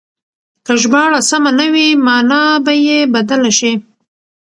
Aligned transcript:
که 0.65 0.73
ژباړه 0.81 1.19
سمه 1.29 1.51
نه 1.59 1.67
وي 1.73 1.87
مانا 2.05 2.43
به 2.65 2.73
يې 2.85 2.99
بدله 3.13 3.51
شي. 3.59 3.71